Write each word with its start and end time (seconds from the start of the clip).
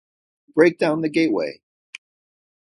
Break 0.55 0.79
down 0.79 1.01
the 1.01 1.09
gateway! 1.09 1.61